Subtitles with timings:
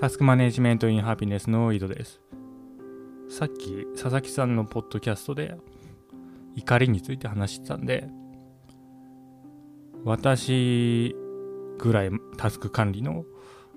[0.00, 2.22] タスクマネジメントインハピネスの井戸です。
[3.28, 5.58] さっき佐々木さんのポッドキャストで
[6.56, 8.08] 怒りについて話してたんで、
[10.02, 11.14] 私
[11.76, 13.26] ぐらいタスク管理の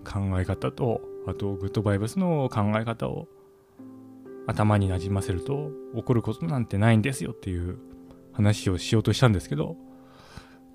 [0.06, 3.28] 考え方と、あとグッドバイブスの考え方を
[4.48, 7.80] 頭になじませると怒ることなんてないんですよっていう
[8.32, 9.76] 話をしようとしたんですけど、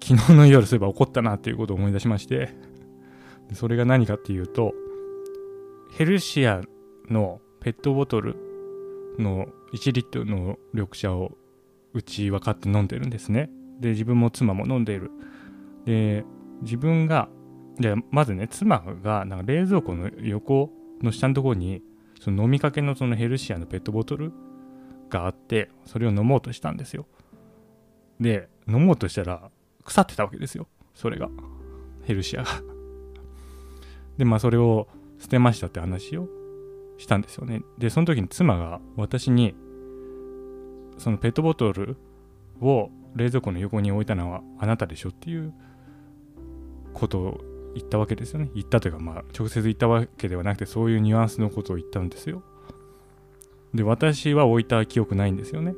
[0.04, 2.50] 昨日の夜そういえば怒ったなっていうことを思い出しまして、
[3.54, 4.74] それが何かっていうと、
[5.90, 6.62] ヘルシア
[7.10, 8.36] のペットボトル
[9.18, 11.36] の1リットルの緑茶を
[11.92, 13.50] うちは買って飲んでるんですね。
[13.80, 15.10] で、自分も妻も飲んでいる。
[15.84, 16.24] で、
[16.62, 17.28] 自分が、
[17.78, 20.70] で、まずね、妻がなんか冷蔵庫の横
[21.02, 21.82] の下のところに、
[22.20, 24.32] その飲みかけのそのヘルシアのペットボトル
[25.08, 27.06] があって、それを飲もうとしたんですよ。
[28.20, 29.50] で、飲もうとしたら
[29.84, 30.66] 腐ってたわけですよ。
[30.94, 31.28] それが。
[32.04, 32.48] ヘルシアが
[34.16, 36.28] で、まあそれを捨てましたって話を
[36.96, 37.62] したんですよね。
[37.78, 39.54] で、その時に妻が私に、
[40.98, 41.96] そのペットボトル
[42.60, 45.52] を冷蔵庫の横に置いたのはあなたでしょっていう
[46.92, 47.40] ことを
[47.74, 48.50] 言ったわけですよね。
[48.54, 52.42] 言ったというか、まあ、直接言ったわけではなくて、そういうニュアンスのことを言ったんですよ。
[53.74, 55.74] で、私は置いた記憶ないんですよね。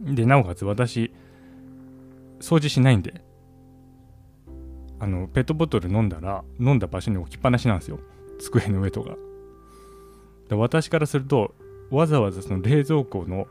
[0.00, 1.12] で、なおかつ私、
[2.40, 3.22] 掃除しないんで、
[5.04, 8.00] あの、ペットボトル飲んだら、飲んだ場所に置きっぱなしなんですよ。
[8.38, 9.16] 机の上とか。
[10.48, 11.54] で私からすると、
[11.90, 13.46] わざわざその冷蔵庫の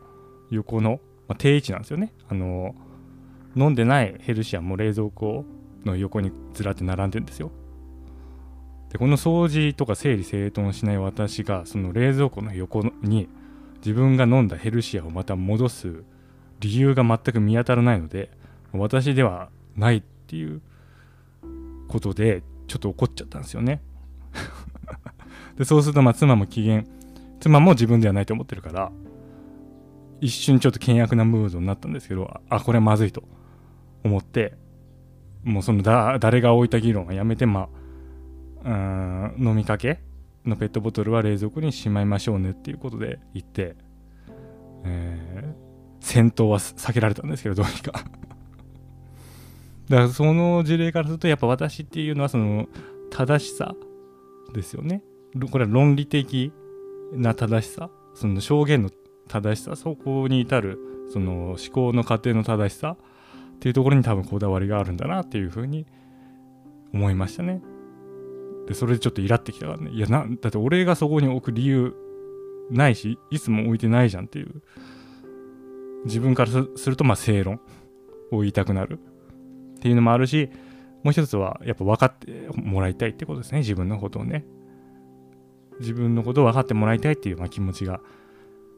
[0.50, 2.12] 横の、まあ、定位置なんですよね。
[2.28, 2.74] あの、
[3.56, 5.46] 飲んでないヘルシアも冷蔵庫
[5.86, 7.52] の横にずらって並んでるんですよ。
[8.92, 13.30] で、この掃除とか整理整頓しない私が、その冷蔵庫の横に
[13.78, 16.04] 自分が飲んだヘルシアをまた戻す
[16.62, 18.31] 理由が全く見当たらないので、
[18.72, 20.59] 私ではないっていう
[21.94, 23.82] ことでちょっと怒っちゃったんですよね。
[25.58, 26.84] でそうするとまあ妻も機嫌
[27.40, 28.92] 妻も自分ではないと思ってるから
[30.20, 33.24] 一瞬ちょっと険悪なムードになったんですけどあこれはまずいと
[34.03, 34.56] 思って
[35.44, 37.70] もうそのだ誰が置いた議論はやめてま
[38.64, 40.00] あうん飲みかけ
[40.46, 43.76] のペットボトルは冷蔵庫にしまいましょうねっていうことで言って、
[44.86, 45.53] えー、
[46.00, 48.03] 戦闘は避けられたんですけどどうにか。
[49.90, 52.68] だからその事例からするとやっぱ私っていうのはその
[53.10, 53.76] 正しさ
[54.54, 55.04] ですよね。
[55.52, 56.52] これは論理的
[57.14, 58.90] な正しさ、その証言の
[59.28, 60.80] 正しさ、そこに至る
[61.12, 62.98] その思考の過程の正しさ
[63.56, 65.86] っていうところに多分こだわりがあるんだなっていうふうに
[66.94, 67.62] 思いましたね。
[68.68, 69.92] で、それでちょっとイラってきたからね。
[69.92, 71.94] いやな、だって俺がそこに置く理由
[72.70, 74.62] ないし、いつも置いてないじゃんっていう。
[76.06, 77.60] 自分からするとまあ正論
[78.32, 79.00] を言いたくなる。
[79.84, 80.50] っていうのもあるし、
[81.04, 84.46] もう一つはやっぱ分かってもらいたいってことですね、自分のことをね。
[85.82, 88.00] 自分のことを分かってもらいたいっていう、まあ、気持ちが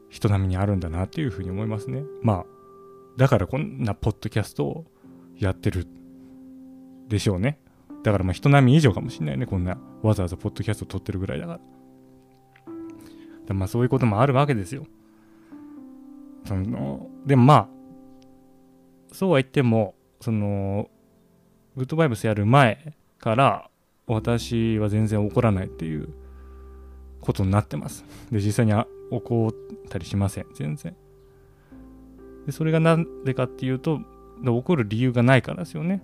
[0.08, 2.02] 人並みにあるんだなっていうふうに思いますね。
[2.22, 2.46] まあ、
[3.16, 4.84] だからこんなポッドキャストを
[5.38, 5.86] やってる
[7.06, 7.60] でしょうね。
[8.02, 11.60] だからまあ人並み以上かもしんないね、こんなわざわざポッドキャストを撮ってるぐらいだから。
[13.46, 14.86] でまあそういうこともあるわけですよ。
[16.46, 17.68] そのでもまあ、
[19.12, 20.90] そうは言っても、その
[21.76, 23.70] グッドバイブスやる前から
[24.06, 26.08] 私は全然怒らないっていう
[27.20, 28.04] ことになってます。
[28.30, 28.72] で、実際に
[29.10, 29.52] 怒っ
[29.88, 30.46] たりしません。
[30.54, 30.96] 全然。
[32.46, 34.00] で、それがなんでかっていうと、
[34.44, 36.02] 怒る理由がないからですよね。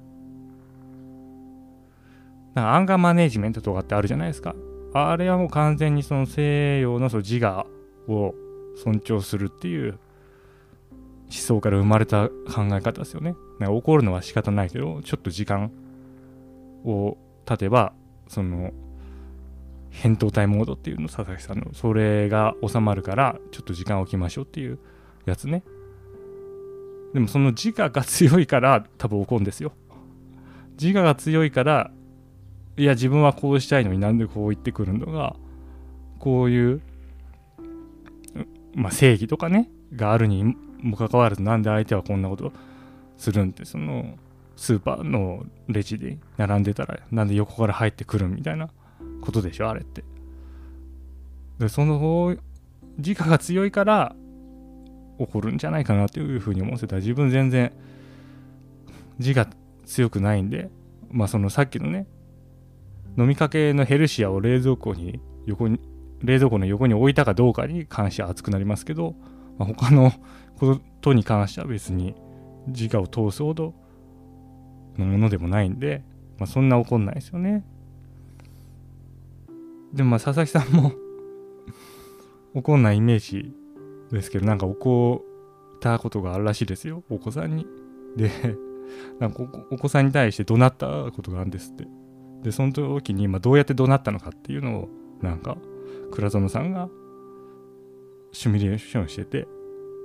[2.55, 4.55] なんかアンガーマネジメントとかってあるじゃないですか。
[4.93, 7.67] あれはもう完全にその西洋のその自我
[8.09, 8.35] を
[8.77, 9.99] 尊重するっていう
[11.33, 13.35] 思想から生まれた考え方ですよね。
[13.61, 15.73] 怒るのは仕方ないけど、ちょっと時間
[16.85, 17.17] を
[17.47, 17.95] 経てば、
[18.29, 18.73] その、
[19.91, 24.79] 扁桃体モードっていうの、佐々木さんの、それが収まるから、ちょっと時間を置きましょうっていう
[25.25, 25.63] やつね。
[27.15, 29.73] でもその自我が強いから多分怒るんですよ。
[30.81, 31.91] 自我が強いから、
[32.77, 35.37] いや、自分はこうしたいのになんでこう言ってくるのが、
[36.19, 36.81] こういう、
[38.75, 42.53] まあ、正義とかね、があるにもかかわらずなんで相手はこんなこと
[43.17, 44.17] するんってその
[44.57, 48.69] スーパーのレジで並んでたらなんで横から入ってくるみたいな
[49.23, 50.05] ことでしょあれって。
[51.59, 52.37] でその
[52.99, 54.15] 自我が強いから
[55.19, 56.97] 起こるんじゃないかなというふうに思ってた。
[56.97, 57.73] 自分全然
[59.19, 59.47] 自我
[59.87, 60.71] 強くないんで
[61.11, 62.07] まあそのさっきのね
[63.19, 65.79] 飲みかけのヘルシアを冷蔵庫に横に
[66.23, 69.15] 冷蔵庫の横に置いたかどうかに関しては熱くなりますけど、
[69.59, 70.13] まあ、他の
[70.63, 72.15] ことに関しては別に
[72.69, 73.75] 自我を通すほど
[74.97, 76.05] のものでもないんで、
[76.39, 77.65] まあ、そんな怒んないですよね。
[79.93, 80.93] でもまあ佐々木さんも
[82.55, 83.53] 怒んないイメージ
[84.11, 85.25] ですけどなんか怒
[85.77, 87.67] ったことがあるらしいですよお子さんに
[88.17, 88.31] で
[89.19, 91.87] なんかお子さんに対して怒鳴ったことがあるんですって
[92.43, 94.89] でその時にまどうやって怒鳴ったのかっていうのを
[95.21, 95.59] なんか
[96.11, 96.89] 倉園さんが
[98.33, 99.47] シミュレーションしてて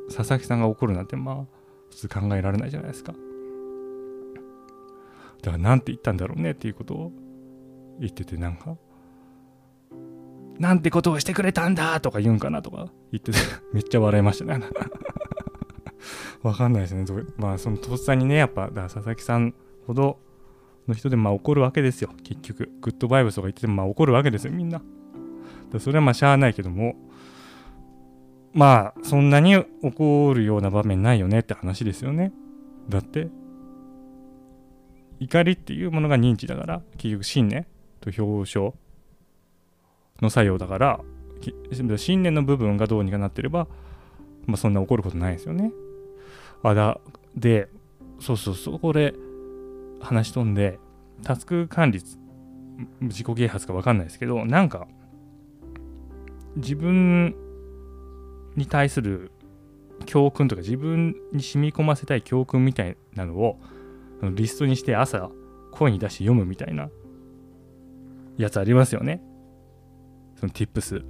[0.08, 1.46] 佐々木さんが怒るなんてまあ
[1.90, 3.14] 普通考えられないじゃないですか。
[5.42, 7.12] だから何て言ったんだろうねっていうことを
[8.00, 8.76] 言っててなんか
[10.60, 13.38] なんてことをしてくれたんだとか言うんかなとか言ってて
[13.74, 14.66] めっちゃ笑いましたね。
[16.42, 17.06] わかんないですね。
[17.38, 19.54] まあそのとっさにねやっぱだから佐々木さん
[19.86, 20.20] ほど
[20.88, 22.10] の人でまあ怒るわけですよ。
[22.24, 24.82] 結局グッドバイブスとか言っててもまあ怒るわけですよみんな。
[25.72, 26.96] だそれはまあしゃあないけども
[28.58, 32.34] まあそんなに怒るような場面ないよねって話ですよね
[32.90, 33.28] だって
[35.20, 37.68] 怒りっていうものが認知だから結局信念
[38.02, 38.74] と表彰
[40.24, 41.00] の作用だから
[41.98, 43.68] 信念の部分がどうにかなってれば、
[44.48, 45.72] まあ、そんな怒ることないですよね。
[46.64, 47.00] あだ
[47.36, 47.70] で
[48.20, 49.14] そうそうそこで
[50.02, 50.80] 話し飛んで
[51.22, 52.02] タスク管理
[53.02, 54.88] 自己啓発か分かんないですけどなんか
[56.56, 57.36] 自分
[58.58, 59.32] に対する
[60.06, 63.58] 教訓とか自分に染み込ませたい教訓みたいなのを
[64.34, 65.30] リストにして朝
[65.72, 66.90] 声に出して読むみたいな
[68.38, 69.22] やつありますよね。
[70.40, 71.04] その tips。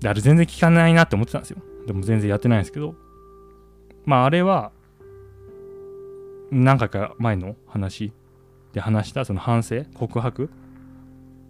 [0.00, 1.58] で、あれ全然聞かないなって思ってたんですよ。
[1.86, 2.94] でも全然やってないんですけど。
[4.04, 4.72] まああれは、
[6.50, 8.12] 何回か前の話
[8.72, 10.50] で話したその反省、告白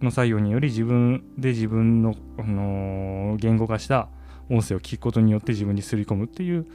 [0.01, 4.09] の作用により自分で自分の、あのー、言語化した
[4.49, 6.65] 音声を聞くことによって自分にすり込むっていう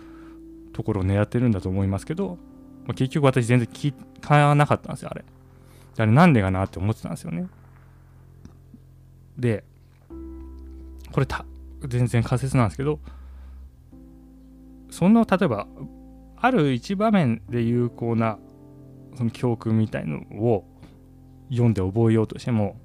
[0.72, 2.38] ところを狙ってるんだと思いますけど、
[2.86, 5.24] まあ、結局私全然聞かなかったんですよ、あれ。
[5.96, 7.46] あれなんでかなって思ってたんですよね。
[9.38, 9.64] で、
[11.12, 11.44] これた
[11.86, 12.98] 全然仮説なんですけど、
[14.90, 15.66] そんな例えば、
[16.36, 18.38] ある一場面で有効な
[19.16, 20.64] その教訓みたいのを
[21.50, 22.76] 読んで覚えようとしても、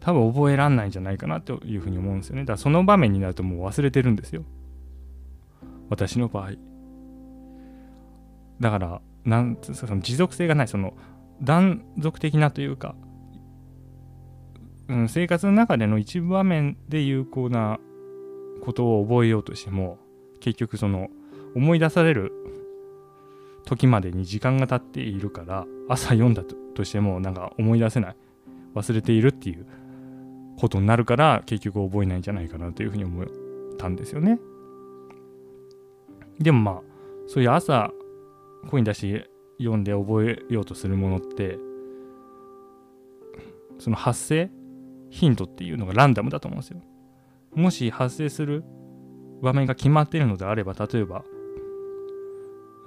[0.00, 2.42] 多分覚えらんないんじゃないかなというふうに思うんですよね。
[2.42, 4.44] だからその場面になるともう忘れてるんですよ。
[5.88, 6.52] 私の場合。
[8.60, 10.94] だから、なんその持続性がない、その
[11.42, 12.94] 断続的なというか、
[14.88, 17.78] うん、生活の中での一場面で有効な
[18.60, 19.98] ことを覚えようとしても
[20.40, 21.08] 結局その
[21.54, 22.32] 思い出される
[23.64, 26.42] 時までに時間が経っているから朝読んだ
[26.74, 28.16] としてもなんか思い出せない
[28.74, 29.66] 忘れているっていう
[30.60, 33.26] ことになるから結局覚えないんじゃないかなというふうに思っ
[33.78, 34.38] たんですよね。
[36.38, 36.82] でもまあ
[37.26, 37.90] そういう朝
[38.68, 41.58] 声に出して読んで覚えようとするものって
[43.78, 44.50] その発生
[45.10, 46.80] ヒントっていうのがランダムだと思うんですよ。
[47.54, 48.64] もし発生する
[49.42, 51.24] 場面が決まっているのであれば、例えば、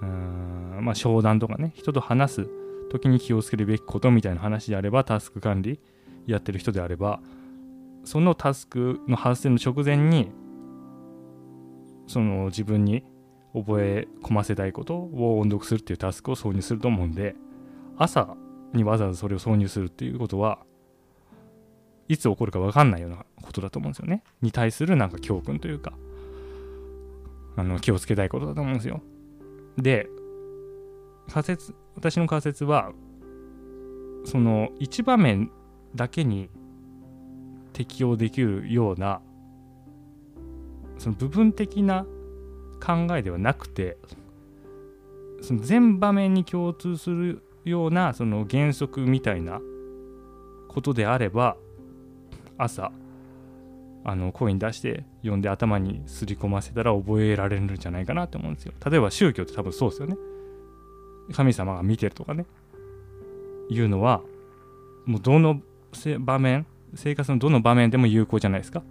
[0.02, 2.50] うーん、まあ、商談とかね、人と話す
[2.92, 5.80] 時に気をつけるべきことみたいな話であれば、タスク管理
[6.28, 7.20] やってる人であれば、
[8.04, 10.32] そのタスクの発生の直前に、
[12.08, 13.04] その自分に
[13.54, 17.36] 覚え込ませたいことを音読するっていうタスクを挿入すると思うんで、
[17.98, 18.36] 朝
[18.74, 20.60] にわざわざそれを挿入するっていうことは、
[22.10, 24.24] いつ起こるか分かんないようなことだと思うんですよね。
[24.42, 25.94] に対するなんか教訓というか、
[27.56, 29.02] あの気をつけたいことだと思うんですよ。
[29.78, 30.08] で、
[31.32, 32.92] 仮説、私の仮説は、
[34.26, 35.52] その一場面
[35.96, 36.50] だけに
[37.74, 39.22] 適用できるような、
[40.98, 42.06] その部分的な
[42.82, 43.98] 考えではなくて、
[45.42, 49.60] その全場面に共通するようなその原則みたいな
[50.70, 51.58] ことであれば
[52.58, 52.92] 朝
[54.06, 58.74] あの声に出して読んで頭にすり込ませたら覚えられるんじゃないかなって思うんですよ。
[58.90, 60.18] 例えば宗教って多分そうですよね。
[61.34, 62.46] 神様が見てるとかね。
[63.70, 64.22] いうのは
[65.06, 65.62] もうどの
[66.20, 68.84] 場面生活のどの場面でも有効じゃないですか。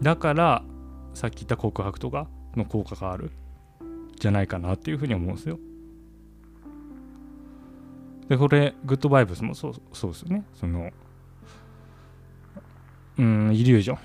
[0.00, 0.62] だから
[1.14, 3.32] さっき言った告白とかの効果がある
[4.18, 5.58] じゃないかなっていうふうに思うんですよ。
[8.28, 10.44] でこれグッドバイブスもそうそうですよね。
[10.54, 10.90] その
[13.18, 13.98] うんイリュージョン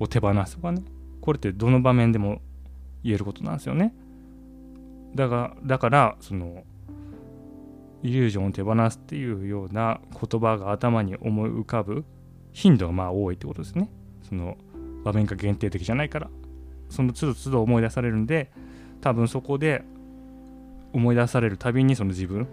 [0.00, 0.82] を手放すとかね
[1.20, 2.40] これってどの場面でも
[3.02, 3.94] 言えることなんですよね
[5.14, 6.64] だがだからその
[8.06, 12.04] イリュージョンを手放すっていうような言葉が頭に思い浮かぶ
[12.52, 13.90] 頻度がまあ多いってことですね
[14.28, 14.56] その
[15.04, 16.30] 場面が限定的じゃないから
[16.88, 18.52] その都度都度思い出されるんで
[19.00, 19.82] 多分そこで
[20.92, 22.46] 思い出されるたびにその自分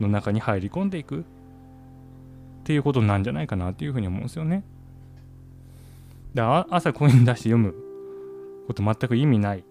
[0.00, 1.22] の中に入り込んでいくっ
[2.64, 4.64] ていうことなんじゃないかなっていうふうに思うんですよね。
[6.34, 7.74] だから朝コイン出して読む
[8.66, 9.64] こと全く意味ない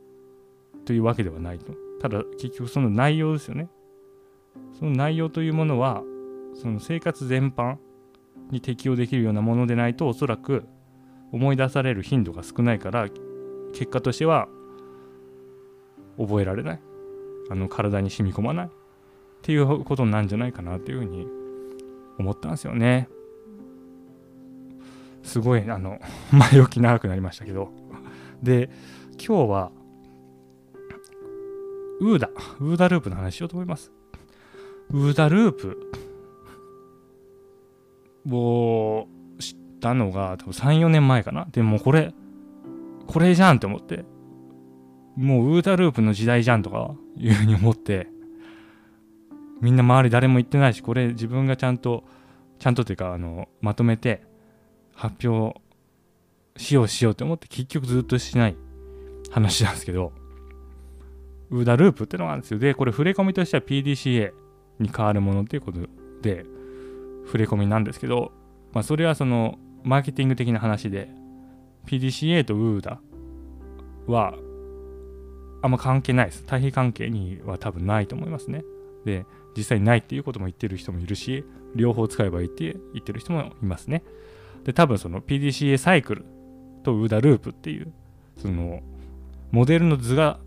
[0.85, 1.73] というわけではないと。
[2.01, 3.69] ただ結局その内容ですよね。
[4.77, 6.03] その内容というものは
[6.53, 7.77] その生活全般
[8.49, 10.65] に適用できるようなものでないとおそらく
[11.31, 13.07] 思い出される頻度が少ないから
[13.73, 14.47] 結果としては
[16.17, 16.79] 覚えられない。
[17.49, 18.69] あの体に染み込まないっ
[19.41, 21.27] ていうことなんじゃないかなっていうふうに
[22.17, 23.09] 思ったんですよね。
[25.23, 25.99] すごいあの
[26.31, 27.71] 前置き長くなりましたけど。
[28.41, 28.69] で
[29.17, 29.71] 今日は
[31.99, 32.29] ウーダ
[32.59, 33.91] ウーダループの話しようと思います。
[34.93, 35.91] ウーダループ。
[38.29, 39.07] を
[39.39, 41.47] 知ったのが多分34年前かな。
[41.51, 42.13] でもこれ
[43.07, 44.05] これじゃんって思って。
[45.15, 48.07] もうウーダループの時代じゃんとかいうふうに思って。
[49.61, 52.03] みんな周り誰も言ってないしこれ自分がちゃんと
[52.57, 54.23] ちゃんとというかあのまとめて
[54.95, 55.59] 発表
[56.57, 58.55] しようしようって思って結局ずっとしない
[59.31, 60.13] 話なんですけど。
[61.51, 62.59] ウーダループってのがあるんですよ。
[62.59, 64.31] でこれ触れ込みとしては PDCA
[64.81, 65.79] に変わるものっていうこと
[66.21, 66.45] で
[67.25, 68.31] 触れ込みなんですけど、
[68.73, 71.09] まあ、それはそのマーケティング的な話で
[71.85, 72.99] PDCA とウーダ
[74.07, 74.35] は
[75.63, 76.43] あんま関係ないです。
[76.45, 78.63] 対比関係には多分ないと思いますね。
[79.05, 81.45] で、実際ないっていうことも言ってる人もいるし、
[81.75, 84.03] 両方使えばいいって言ってる人もいますね。
[84.63, 86.25] で、多分その PDCA サイクル
[86.83, 87.91] とウーダループっていう、
[88.37, 88.81] その、
[89.51, 90.39] モデルの図が、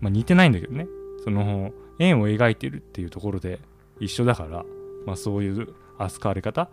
[0.00, 0.86] まあ、似てないんだけどね、
[1.24, 3.60] その、円を描いてるっていうところで
[4.00, 4.64] 一緒だから、
[5.06, 6.68] まあ、そういう扱われ方、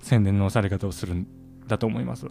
[0.00, 1.26] 宣伝のされ方をするん
[1.66, 2.26] だと思います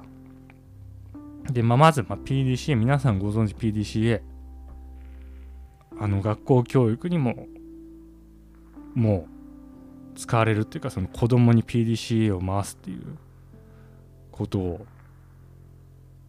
[1.51, 4.22] で、まあ、まず、まあ、PDCA、皆さんご存知 PDCA。
[6.00, 7.48] あの、学校教育にも、
[8.96, 9.27] も
[10.15, 13.17] う、使われるっていうか、その子供に PDCA を回すっていう
[14.31, 14.86] ことを、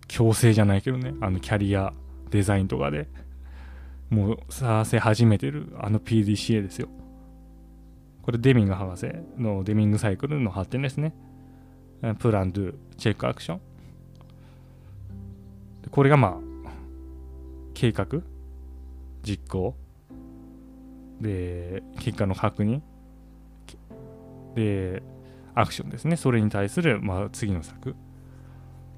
[0.08, 1.92] 強制じゃないけどね、あの、キャリア
[2.30, 3.08] デザインとかで、
[4.12, 6.88] もう、させ始めてる、あの PDCA ですよ。
[8.20, 9.06] これ、デミング博士
[9.38, 11.14] のデミングサイクルの発展ですね。
[12.18, 13.60] プラン、ドゥ、チェック、アクション。
[15.90, 16.70] これがまあ、
[17.72, 18.06] 計画、
[19.22, 19.74] 実行、
[21.22, 22.82] で、結果の確認、
[24.54, 25.02] で、
[25.54, 26.16] アクションですね。
[26.16, 27.94] それに対する、まあ、次の策っ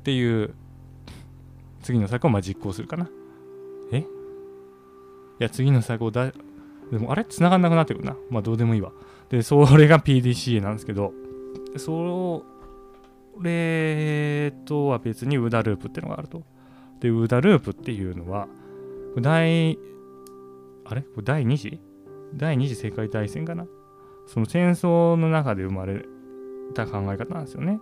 [0.02, 0.56] ていう、
[1.82, 3.08] 次の策をまあ実行するかな。
[5.40, 6.32] いや、次の策をだ、
[6.90, 7.24] でもあれ？
[7.24, 8.16] 繋がんなくなってくるな。
[8.30, 8.92] まあどうでもいいわ。
[9.30, 11.12] で、それが PDCA なんですけど、
[11.76, 12.44] そ
[13.40, 16.42] れとは別にウダループっていうのがあると。
[17.00, 18.46] で、ウダループっていうのは、
[19.20, 19.78] 第、
[20.84, 21.04] あれ？
[21.22, 21.80] 第2次？
[22.34, 23.66] 第2次世界大戦かな？
[24.26, 26.04] その戦争の中で生まれ
[26.74, 27.80] た考え方なんですよね。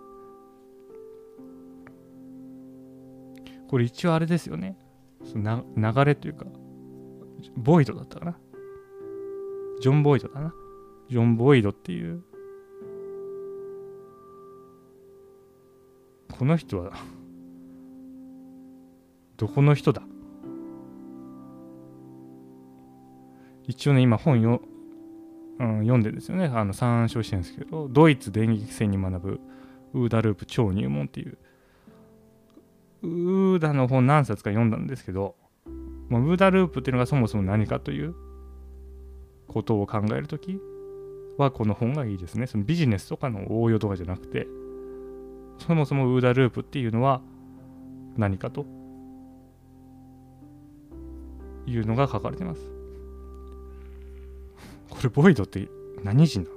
[3.69, 4.77] これ一応あれですよね。
[5.25, 6.47] その流れというか、
[7.57, 8.39] ボイドだったかな。
[9.81, 10.55] ジョン・ボイドだな。
[11.09, 12.23] ジョン・ボイドっていう、
[16.39, 16.93] この人は
[19.37, 20.03] どこの人だ？
[23.67, 24.61] 一応ね、今本よ、
[25.59, 26.47] うん、読んでるんですよね。
[26.47, 29.41] あの参照してるんですけど、ドイツ電撃戦に学ぶ
[29.95, 31.39] ウーダループ超入門っていう、
[33.03, 35.37] ウーダの本何冊か読んだんですけど、
[36.12, 38.14] まあ、ウーダループっていうのがそもそも何かという
[39.49, 40.61] ことを考えるとき
[41.38, 42.47] はこの本がいいですね。
[42.47, 44.47] そのビジネスとかの応用とかじゃなくて、
[45.59, 47.23] そもそもウーダループっていうのは
[48.19, 48.66] 何かと
[51.66, 52.61] いうのが書かれてます。
[54.90, 55.66] これ、ボイドって
[56.04, 56.50] 何人だ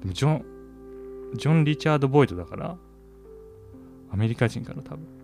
[0.00, 0.44] でもジョン、
[1.34, 2.78] ジョン・リチャード・ボイドだから、
[4.10, 5.21] アメリカ人から多分。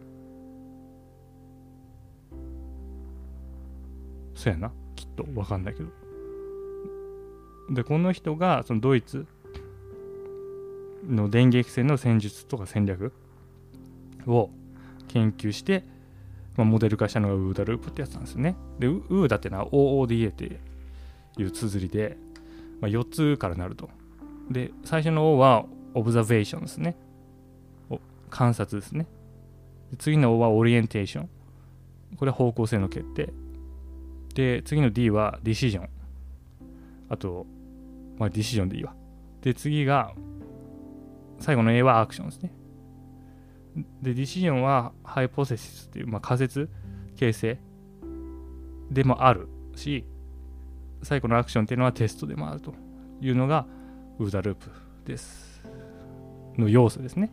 [4.38, 4.70] そうやな。
[4.94, 5.26] きっと。
[5.34, 5.90] わかんないけど。
[7.70, 9.26] で、この人が、そのドイツ
[11.08, 13.12] の電撃戦の戦術とか戦略
[14.28, 14.50] を
[15.08, 15.84] 研究して、
[16.56, 18.54] まあ、モデル化したのがウーダループってやつなんですよね。
[18.78, 20.60] で、ウーダってのは OODA って
[21.36, 22.16] いう綴りで、
[22.80, 23.90] まあ、4つからなると。
[24.48, 26.96] で、最初の O はオブザベーションですね。
[28.30, 29.08] 観察ですね。
[29.90, 31.28] で次の O はオリエンテーション。
[32.16, 33.32] これは方向性の決定。
[34.34, 35.88] で、次の D はディシジョン。
[37.08, 37.46] あと、
[38.18, 38.94] まあディシジョンでいいわ。
[39.42, 40.12] で、次が、
[41.40, 42.52] 最後の A はアクションですね。
[44.02, 46.68] で、ディシジョンはハイポセシスっていう、まあ、仮説
[47.16, 47.58] 形成
[48.90, 50.04] でもあるし、
[51.02, 52.74] 最後のアクションっていうのはテストでもあると
[53.20, 53.66] いうのが
[54.18, 54.70] ウーダループ
[55.04, 55.62] です
[56.56, 57.30] の要素ですね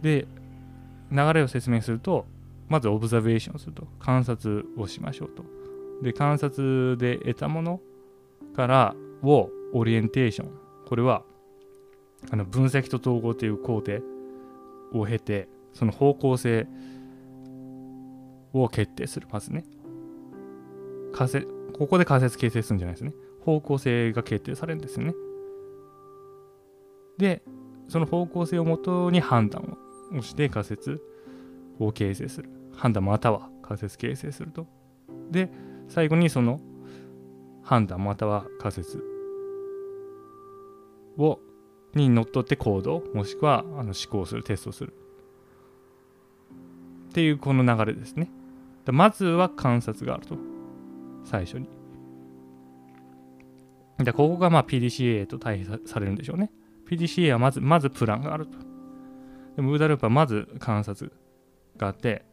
[0.00, 0.26] で
[1.10, 2.26] 流れを説明すると
[2.72, 3.86] まずオブザベーションすると。
[3.98, 5.44] 観察をしましょうと。
[6.02, 7.80] で観察で得たもの
[8.56, 10.50] からをオリエンテーション。
[10.86, 11.22] これは
[12.30, 13.98] あの分析と統合という工程
[14.94, 16.66] を経てその方向性
[18.54, 19.28] を決定する。
[19.30, 19.64] まずね。
[21.12, 23.12] 仮説ここで仮説形成するんじゃないですね。
[23.44, 25.14] 方向性が決定されるんですよね。
[27.18, 27.42] で
[27.88, 29.76] その方向性をもとに判断
[30.16, 31.02] をして仮説
[31.78, 32.61] を形成する。
[32.74, 34.66] 判断または仮説形成すると。
[35.30, 35.50] で
[35.88, 36.60] 最後にその
[37.62, 39.02] 判断または仮説
[41.18, 41.38] を
[41.94, 44.94] にのっとって行動もしくはあの思考するテストする。
[47.10, 48.30] っていうこの流れですね。
[48.86, 50.36] まずは観察があると。
[51.24, 51.68] 最初に。
[53.98, 56.50] でここがまあ PDCA と対比されるんでしょうね。
[56.88, 58.58] PDCA はまずまずプランがあると。
[59.56, 61.12] でもウーダループはまず観察
[61.76, 62.24] があって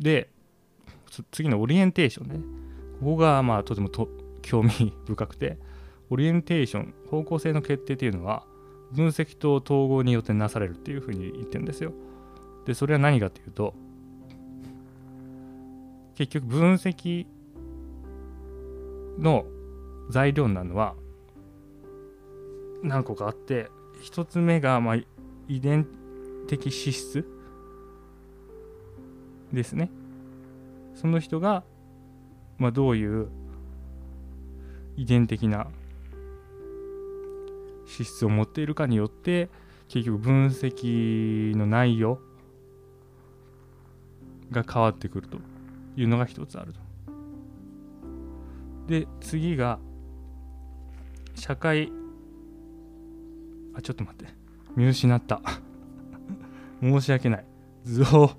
[0.00, 0.30] で
[1.30, 2.40] 次のオリエンテーションね。
[3.00, 4.08] ここがまあとてもと
[4.42, 5.58] 興味深くて。
[6.10, 8.44] オリエンテーション方向性の決定っていうのは
[8.92, 11.92] 分析と統合によってなされるっていうふうに言ってるんですよ。
[12.64, 13.74] でそれは何かっていうと
[16.14, 17.26] 結局分析
[19.18, 19.44] の
[20.10, 20.94] 材料なのは
[22.82, 23.68] 何個かあって
[24.02, 25.86] 1つ目がま遺伝
[26.46, 27.26] 的資質
[29.52, 29.90] ですね。
[30.94, 31.62] その人が、
[32.58, 33.28] まあ、どういう
[34.96, 35.68] 遺伝的な
[37.86, 39.48] 資質を持っているかによって
[39.88, 42.18] 結局分析の内容
[44.50, 45.38] が変わってくると
[45.96, 46.80] いうのが一つあると。
[48.88, 49.78] で次が
[51.34, 51.92] 社会
[53.74, 54.32] あちょっと待って。
[54.76, 55.40] 見失った。
[56.82, 57.44] 申し訳ない。
[57.84, 58.32] 図を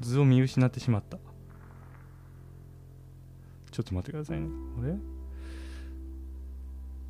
[0.00, 1.18] 図を見失ってしまった。
[3.70, 4.48] ちょっと待ってくださいね。
[4.82, 4.94] あれ？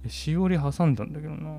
[0.04, 1.56] えしおり挟んだんだけどな。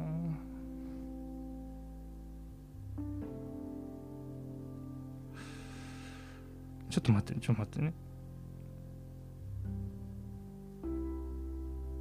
[6.90, 7.94] ちょっと待ってねちょっと待ってね。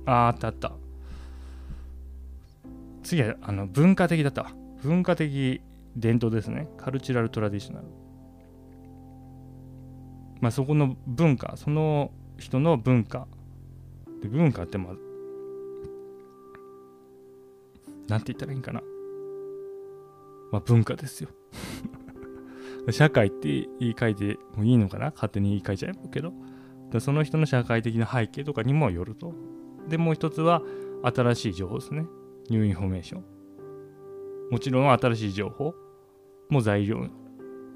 [0.06, 0.72] あああったあった。
[3.02, 4.50] 次はあの文化的だった
[4.82, 5.60] 文化的
[5.96, 6.68] 伝統ですね。
[6.76, 7.86] カルチュラルトラディショナル。
[10.40, 13.26] まあそこの文化その人の文化。
[14.22, 14.94] で文化ってまあ
[18.08, 18.82] なんて言ったらいいんかな。
[20.52, 21.28] まあ文化ですよ。
[22.90, 23.48] 社会って
[23.78, 25.12] 言い換えてもいいのかな？
[25.14, 26.32] 勝手に言い換えちゃうけど。
[26.98, 29.32] その人の社会的な背景とかにもよると。
[29.88, 30.60] でもう一つは
[31.02, 32.04] 新しい情報ですね。
[32.48, 33.24] New information
[34.50, 35.72] もちろん新しい情報
[36.48, 37.06] も材料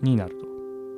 [0.03, 0.46] になると。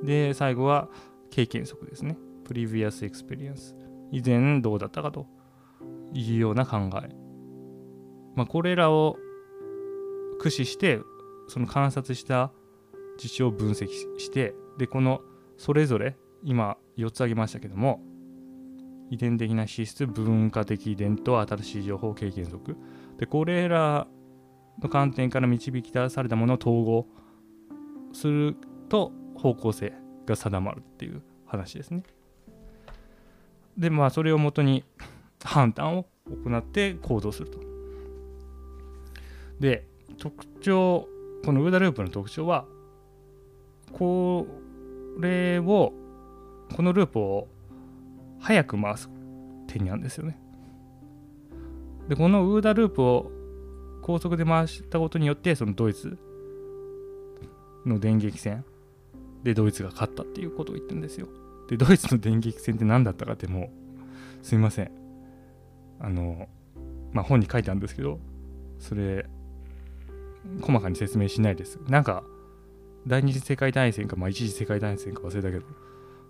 [0.06, 0.88] で最後は
[1.30, 2.16] 経験則ですね。
[2.44, 3.74] Previous experience。
[4.12, 5.26] 以前どうだったかと
[6.12, 7.14] いうような考え。
[8.36, 9.16] まあ、これらを
[10.38, 11.00] 駆使して、
[11.48, 12.52] その観察した
[13.18, 15.20] 事象を分析して、で、この
[15.56, 18.00] それぞれ、今4つ挙げましたけども、
[19.10, 22.76] 遺伝的な資質、文化的遺伝と新しい情報、経験則。
[23.18, 24.06] で、これら
[24.82, 27.06] の観点から導き出されたものを統合
[28.12, 28.56] する
[28.88, 29.92] と方向性
[30.26, 32.02] が定まるっていう話ですね。
[33.76, 34.84] でまあそれをもとに
[35.42, 36.06] 判断を
[36.44, 37.58] 行って行動すると。
[39.60, 39.86] で
[40.18, 41.08] 特徴
[41.44, 42.66] このウーダループの特徴は
[43.92, 44.46] こ
[45.20, 45.92] れを
[46.74, 47.48] このループを
[48.40, 49.08] 早く回す
[49.66, 50.38] 点にあるんですよね。
[52.08, 53.30] でこのウーダループを
[54.02, 56.16] 高速で回したことによってそのドイツ
[57.84, 58.64] の電撃戦
[59.46, 61.28] でドイツが勝ったっていうことを言ってるんですよ。
[61.68, 63.70] でドイツの電撃戦って何だったかっても
[64.42, 64.90] うすいません。
[66.00, 66.48] あの
[67.12, 68.18] まあ本に書いてあるんですけど
[68.80, 69.24] それ
[70.60, 71.78] 細かに説明しないです。
[71.86, 72.24] なんか
[73.06, 75.64] 第二次世界大戦か、まあ、一次世界大戦か忘れたけど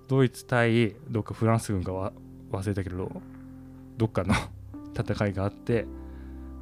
[0.08, 2.12] ドイツ対どっかフランス軍かは
[2.52, 3.10] 忘れたけど
[3.96, 4.34] どっかの
[4.94, 5.86] 戦いがあって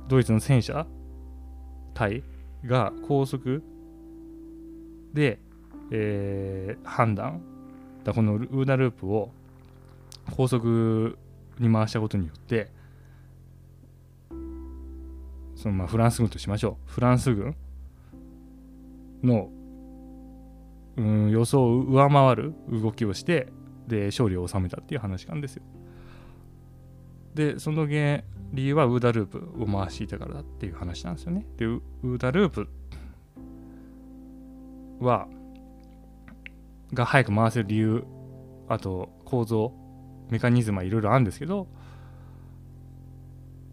[0.06, 0.86] ドイツの戦車
[1.94, 2.22] 隊
[2.64, 3.60] が高速
[5.12, 5.40] で
[5.90, 7.42] えー、判断
[8.04, 9.30] だこのウーダループを
[10.36, 11.18] 高速
[11.58, 12.70] に回したことによって
[15.56, 16.90] そのまあフランス軍としましょう。
[16.90, 17.56] フランス軍
[19.22, 19.48] の、
[20.96, 23.48] うん、予想を上回る動きをして
[23.88, 25.62] で勝利を収めたっていう話なんですよ。
[27.34, 31.46] でその原理由はウーダループを回していたからだっていう話なんですよね。
[31.56, 32.68] でウーダループ
[35.00, 35.28] は
[36.94, 38.04] が早く回せる理由
[38.68, 39.72] あと構造
[40.30, 41.68] メカニズムはいろいろあるんですけど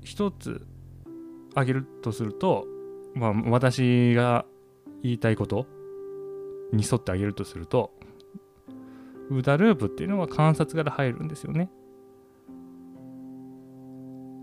[0.02, 0.66] 一つ
[1.52, 2.66] 挙げるとすると、
[3.14, 4.46] まあ、私が
[5.04, 5.66] 言いたいこと
[6.74, 7.92] に沿ってあげるとすると
[9.30, 11.70] ウダループっていうのは観察から入るんですよね。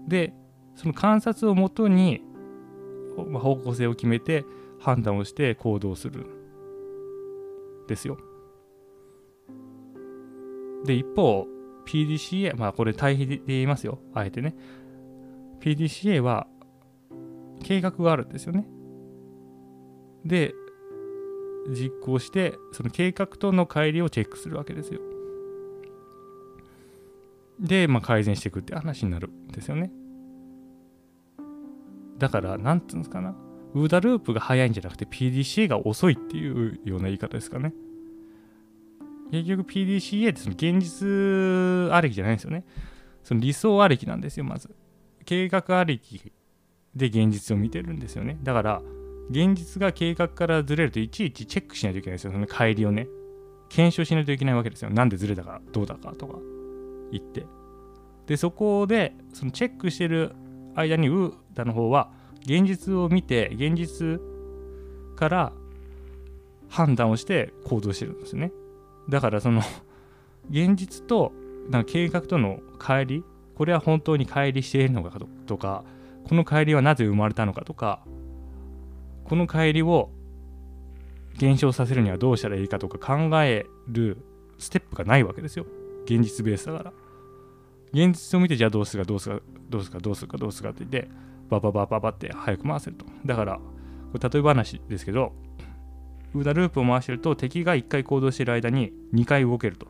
[0.09, 0.33] で
[0.75, 2.23] その観察をもとに、
[3.17, 4.45] 方向性を決めて
[4.79, 6.25] 判断をして行動する
[7.89, 8.17] ですよ。
[10.85, 11.47] で一方
[11.87, 14.55] PDCA まあこれ対比で言いますよあえてね
[15.61, 16.47] PDCA は
[17.63, 18.67] 計画があるんですよね。
[20.25, 20.55] で
[21.71, 25.01] 実行してその計画との乖離をチェックするわけですよ。
[27.61, 29.91] で、まあ、改善していくって話になるんですよね。
[32.19, 33.35] だから、なんつうんですかな。
[33.75, 37.75] ウーダループが速いんじゃなくて PDCA が遅いっていうような言い方ですかね。
[39.31, 42.65] 結局 PDCA ってその現実ありきじゃないんですよね。
[43.23, 44.75] その理想ありきなんですよ、まず。
[45.25, 46.33] 計画ありき
[46.95, 48.39] で現実を見てるんですよね。
[48.43, 48.83] だから、
[49.31, 52.33] 現実が計画からずれるといちいちチェックしないといけないですよ。
[52.33, 53.07] その帰りをね。
[53.69, 54.91] 検証しないといけないわけですよ。
[54.91, 56.39] なんでずれたか、どうだかとか
[57.13, 57.45] 言って。
[58.27, 60.33] で、そこで、そのチェックしてる
[60.75, 62.11] 間にウーダの方は、
[62.43, 64.21] 現実を見て、現実
[65.17, 65.53] から
[66.69, 68.53] 判断をして行動してるんですよね。
[69.09, 69.63] だからその
[70.51, 71.33] 現実と
[71.71, 73.25] なんか計画との乖離？
[73.55, 75.85] これは本当に乖離しているのかとか
[76.25, 78.05] この乖離はなぜ生まれたのかとか
[79.25, 80.11] この乖離を
[81.39, 84.19] 減少させるにはどうしたらいいかとか考える
[84.59, 85.67] ステップがないわけですよ。
[86.05, 86.93] 現実ベースだから。
[87.93, 91.11] 現実を見てじゃあどうするかどうするかどうするかどうするかどうするかって言って
[91.49, 93.07] バババババって早く回せると。
[93.25, 95.33] だからこれ例え話ですけど
[96.35, 99.89] ループを回してると敵が1回行動してる間に2回動けると。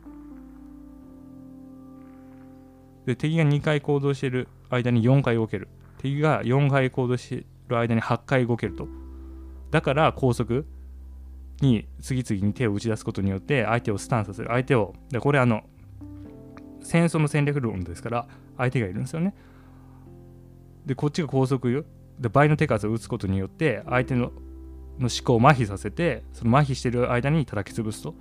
[3.07, 5.68] で敵が2回行動してる間に4回動ける。
[5.98, 8.87] 敵が4回行動してる間に8回動けると。
[9.70, 10.66] だから高速
[11.61, 14.48] に次々に手を打ち出すことによって相手をスタンさせる。
[14.48, 15.62] 相手をでこれあの
[16.83, 19.35] 戦争の戦略論ですから相手がいるんですよね。
[20.87, 21.87] でこっちが高速
[22.18, 24.33] で倍の手数を打つことによって相手の
[24.98, 28.14] の思考を麻痺させてその麻痺してる間に叩き潰すと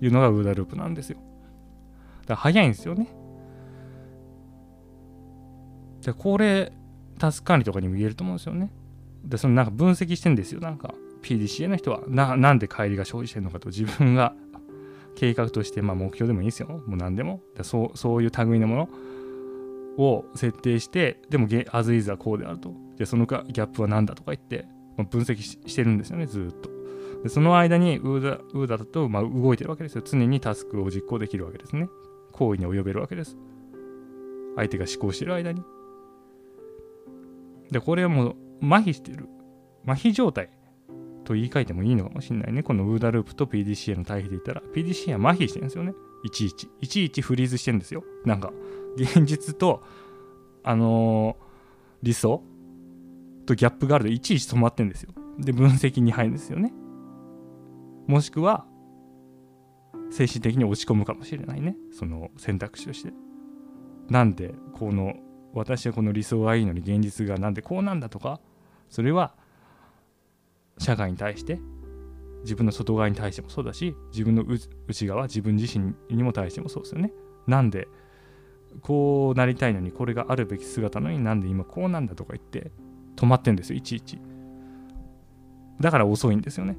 [0.00, 1.18] いうのがウーダループなんですよ。
[2.22, 3.08] だから早いんですよね。
[6.02, 6.72] でこれ
[7.18, 8.70] タスク管理とかにも言えると思うんですよね。
[9.24, 10.60] でそのなんか分析してんですよ。
[10.60, 13.68] なんか PDCA の人はななんで帰りが生じてるのかと。
[13.68, 14.34] 自分が
[15.16, 16.68] 計画として、まあ、目標でもいいですよ。
[16.86, 17.40] もう何でも。
[17.56, 18.88] でそうそういう類のもの
[19.98, 22.72] を設定してでもアズイズはこうであると。
[22.96, 24.66] でそのギャップは何だとか言って
[25.04, 26.70] 分析してるんですよねずっと。
[27.22, 30.02] でその間にウーダウーダだと、まあ、動いてるわけですよ。
[30.04, 31.88] 常にタスクを実行できるわけですね。
[32.32, 33.36] 行為に及べるわけです。
[34.56, 35.62] 相手が思考してる間に。
[37.70, 39.28] でこれはもう麻痺してる。
[39.86, 40.50] 麻痺状態
[41.24, 42.62] と言い換えてもいいのかもしれないね。
[42.62, 44.62] このウーダループと PDCA の対比で言ったら。
[44.74, 45.94] PDCA は麻痺してるんですよね。
[46.24, 46.68] いちいち。
[46.80, 48.04] いちいちフリーズしてるんですよ。
[48.24, 48.52] なんか
[48.96, 49.82] 現実と
[50.62, 51.44] あのー、
[52.02, 52.42] 理想
[53.48, 55.10] とギャップがあるといちいち止まってんですよ。
[55.38, 56.72] で分析に入るんですよね。
[58.06, 58.66] もしくは
[60.10, 61.76] 精神的に落ち込むかもしれないね。
[61.92, 63.12] その選択肢として。
[64.08, 65.14] なんでこの
[65.54, 68.40] 私はこの理想がいいのに現実がなんでこうなんだとか
[68.88, 69.34] それは
[70.78, 71.58] 社会に対して
[72.42, 74.44] 自分の外側に対してもそうだし自分の
[74.86, 77.12] 内側自分自身にも対してもそうですよね。
[77.46, 77.88] なんで
[78.82, 82.70] こうなりたいのにこれがあるべき姿のになんで今こうなんだとか言って
[83.18, 84.20] 止まってんですよいちいち。
[85.80, 86.76] だから遅いんですよね。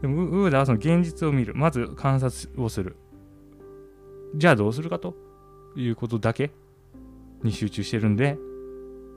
[0.00, 1.54] でもウーダはその現実を見る。
[1.54, 2.96] まず観察をする。
[4.36, 5.14] じゃあどうするかと。
[5.76, 6.52] いうことだけ。
[7.42, 8.36] に集中してるんで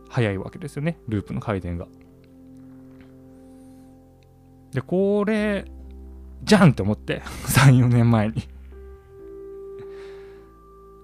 [0.08, 0.98] 早いわけですよね。
[1.08, 1.88] ループの回転が。
[4.72, 5.66] でこれ
[6.44, 7.22] じゃんって思って。
[7.22, 8.48] 34年前に。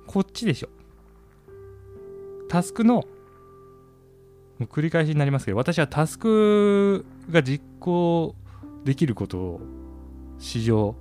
[0.08, 0.70] こっちでしょ。
[2.48, 3.06] タスクの
[4.60, 8.36] もう繰り返しになりますけど私はタスクが実行
[8.84, 9.62] できることを
[10.38, 10.96] 市場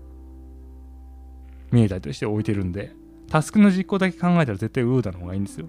[1.70, 2.92] 命題として置いてるんで
[3.28, 5.66] タスクの実行だけ考えたら絶対ウーダの方がいいんですよ。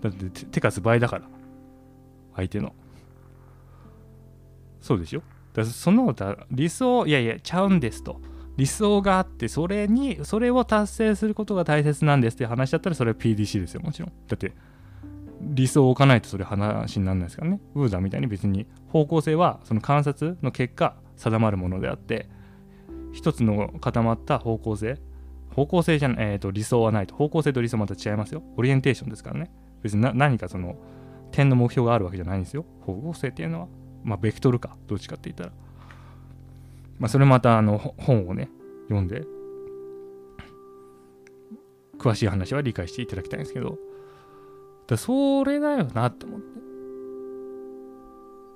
[0.00, 1.24] だって手数倍だから
[2.34, 2.72] 相手の。
[4.80, 5.22] そうでしょ？
[5.52, 6.14] だその
[6.50, 8.20] 理想いやいやちゃうんですと。
[8.56, 14.12] 理想があってそれにそれを達成することが大切なんですって話だったらそれは PDC ですよもちろん。
[14.28, 14.52] だって
[15.42, 17.60] 理想を置かないとそれ話にならないですからね。
[17.74, 22.28] ウーダーみたいに別に方向性はその観察の結果定まるものであって
[23.12, 24.98] 一つの固まった方向性
[25.54, 27.14] 方向性じゃない、えー、と理想はないと。
[27.14, 28.42] 方向性と理想また違いますよ。
[28.56, 29.50] オリエンテーションですからね。
[29.82, 30.76] 別に何かその
[31.30, 32.64] 点の目標があるわけじゃないんですよ。
[32.80, 33.68] 方向性っていうのは。
[34.02, 34.76] まあベクトルか。
[34.86, 35.52] どっちかって言ったら。
[36.98, 38.48] まあそれまたあの本をね
[38.88, 39.24] 読んで
[41.98, 43.76] 詳しい話は理解していただきたいんですけど。
[44.92, 46.46] だそれだよなって思って。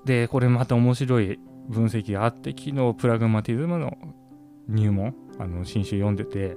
[0.04, 3.96] でこれまた面白い分析があって昨日プラグマティズムの
[4.68, 6.56] 入門あの新種読んでて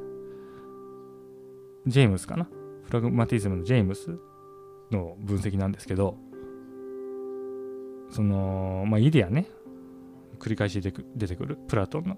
[1.87, 2.47] ジェームスかな？
[2.85, 4.19] プラグマティズムのジェームス
[4.91, 6.17] の分析なんですけど
[8.11, 9.47] そのまあイデアね
[10.37, 12.17] 繰り返し出てくるプラトンの。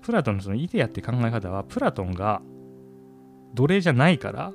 [0.00, 2.40] プラトンのそのイデアって考え方はプラトンが
[3.54, 4.52] 奴隷じゃないから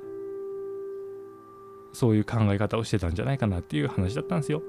[1.94, 4.62] そういう考え方をしてたんじゃないかなっていう話だったんですよ。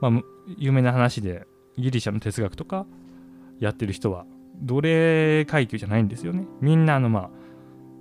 [0.00, 0.12] まあ
[0.58, 1.46] 有名な話で
[1.78, 2.86] ギリシャの哲学とか
[3.58, 4.26] やってる人は
[4.60, 6.46] 奴隷階級じゃないんですよね。
[6.60, 7.30] みんなあのまあ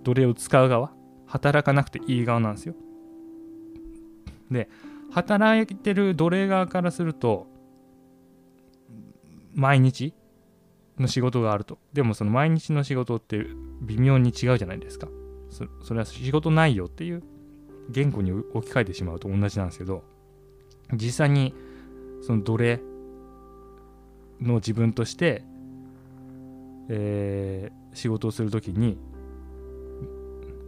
[0.03, 0.91] 奴隷を使う側
[1.25, 2.75] 働かなくていい側なんですよ。
[4.51, 4.69] で
[5.11, 7.47] 働いてる奴隷側からすると
[9.53, 10.13] 毎日
[10.99, 13.45] の仕事があるとでもその毎日の仕事って
[13.81, 15.07] 微妙に違うじゃないですか
[15.83, 17.23] それは仕事内容っていう
[17.89, 20.03] 言語に置き換えてしまうと同じなんですけど
[20.93, 21.53] 実際に
[22.21, 22.81] その奴隷
[24.41, 25.43] の自分として、
[26.89, 28.97] えー、仕事をする時に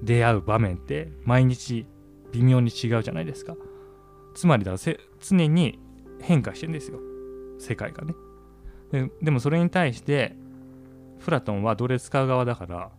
[0.01, 1.86] 出会う場面って毎日
[2.32, 3.56] 微妙に違うじゃないですか。
[4.36, 5.80] つまりだ常に
[6.21, 6.99] 変化してんですよ。
[7.60, 8.13] 世界がね。
[8.91, 10.36] ででもそれに対して
[11.19, 12.91] プラトンは奴隷使う側だから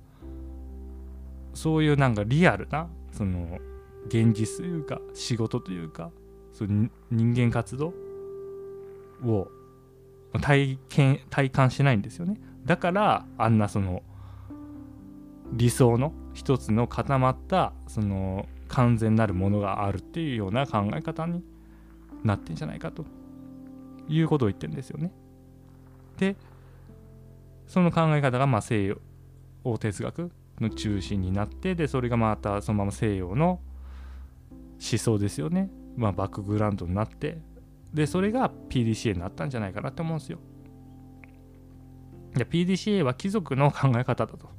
[1.54, 3.58] そういうなんかリアルなその
[4.06, 6.10] 現実というか仕事というか
[6.52, 7.92] その人間活動
[9.24, 9.48] を
[10.40, 14.02] 体験体感しないんですよねだからあんなその
[15.52, 21.42] 理想の一つの固まったその完全なるものがあるっていうような考え方に
[22.22, 23.06] なってんじゃないかと
[24.08, 25.12] いうことを言ってるんですよね。
[26.18, 26.36] で
[27.66, 30.30] その考え方がまあ西洋哲学
[30.60, 33.60] の中心になってでそれがまたそのまま西洋の
[34.80, 37.40] 思想ですよね、まあ、バックグラウンドになって
[37.92, 40.38] でそれが PDCA になったんじゃないかなって思うんですよ。
[42.36, 44.50] いや PDCA は貴族の考え方だと。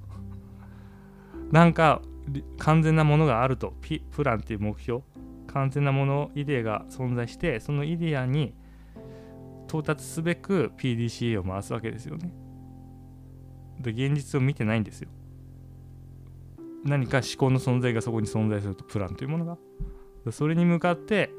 [1.51, 2.01] なんか
[2.57, 3.73] 完全なものがあると
[4.11, 5.01] プランっていう目標
[5.47, 8.53] 完全なものイデアが存在してそのイデアに
[9.67, 12.31] 到達すべく PDCA を回すわけですよね。
[13.79, 15.09] で現実を見てないんですよ。
[16.83, 19.57] 何か思考の存在がそこに存在するとプランというものが
[20.31, 21.31] それに向かって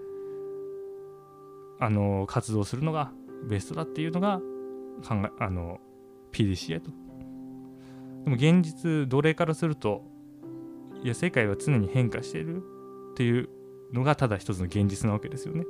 [1.78, 3.12] あの活動するのが
[3.48, 4.40] ベストだっていうのが
[5.06, 5.78] 考えあの
[6.32, 6.90] PDCA と。
[8.24, 10.04] でも現実奴隷からすると
[11.02, 12.62] いや世界は常に変化している
[13.12, 13.48] っていう
[13.92, 15.64] のがただ一つの現実なわけですよね。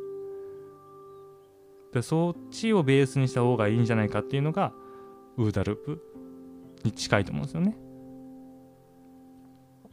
[1.92, 4.73] でそっちをベースにした方がいいんじゃないかっていうのが
[5.37, 6.03] ウーダループ
[6.85, 7.77] に近いと思うんですよね。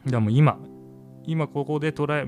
[0.06, 0.58] でも今
[1.24, 2.24] 今ここで捉え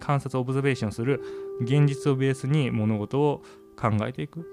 [0.00, 1.22] 観察オブザベーションする
[1.60, 3.42] 現実をベースに物事を
[3.76, 4.46] 考えていく。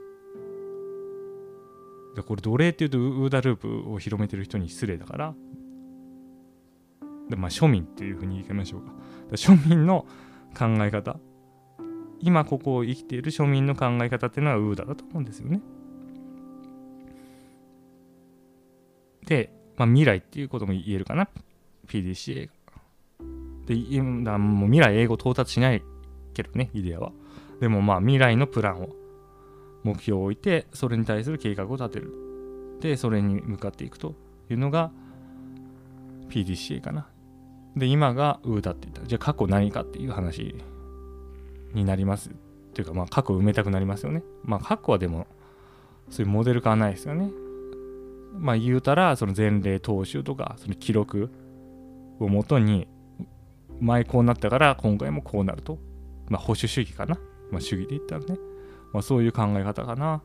[2.16, 5.34] でこれ奴隷っていうとウーダループを広めてる人に失礼だから。
[7.30, 8.92] でまあ庶民っていうふうに言いましょうか。
[9.32, 10.06] 庶民の
[10.58, 11.18] 考え方。
[12.20, 15.62] 今ここを生きている庶民の考え方っていうのはウーダだと思うんですよね。
[19.26, 21.30] で、まあ、未来っていうことも言えるかな。
[21.88, 22.54] PDCA が。
[23.68, 25.84] で今もう未来英語到達しない
[26.34, 27.12] けどねイデアは。
[27.60, 28.90] でもまあ未来のプランを
[29.84, 32.14] 目標を置いてそれに対する計画を立てる。
[32.80, 34.16] でそれに向かっていくと
[34.50, 34.92] いうのが
[36.30, 37.08] PDCA かな。
[37.76, 39.08] で今がウーダって言った。
[39.08, 40.56] じゃあ過去何かっていう話
[41.74, 42.30] になります。
[42.30, 42.34] っ
[42.74, 44.24] ていうかまあ過去埋めたくなりますよね。
[44.44, 45.28] まあ過去はでも
[46.10, 47.32] そういうモデル化はないですよね。
[48.38, 51.32] まあ言うたらその前例踏襲とかその記録
[52.20, 52.88] をもとに
[53.80, 55.78] 前こうなったから今回もこうなると。
[56.30, 57.20] まあ保守主義かな。
[57.52, 58.40] まあ主義で言ったらね。
[58.94, 60.22] まあそういう考え方かな。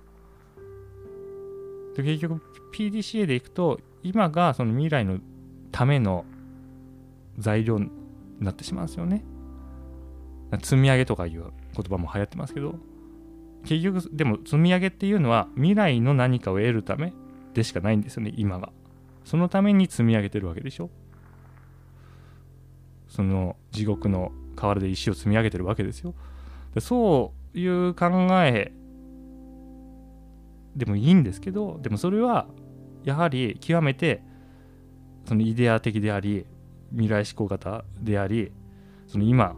[1.96, 2.40] で結局
[2.72, 5.18] PDCA でいくと今がその未来の
[5.70, 6.24] ための
[7.38, 7.90] 材料に
[8.40, 9.24] なってしまうんですよね。
[10.62, 11.52] 積み上げとかいう言
[11.88, 12.74] 葉も流行ってますけど
[13.64, 17.14] 結局でも積み上げっていうのは未来の何かを得るため
[17.54, 18.70] でしかないんですよね今が。
[19.24, 20.90] そのために積み上げてるわけでしょ。
[23.12, 26.14] その地獄の河原で石を積み上げてるわけですよ。
[26.74, 28.06] でそういう考
[28.44, 28.72] え
[30.74, 32.46] でもいいんですけどでもそれは
[33.04, 34.22] やはり極めて
[35.26, 36.46] そのイデア的であり
[36.90, 38.50] 未来志向型であり
[39.06, 39.56] その今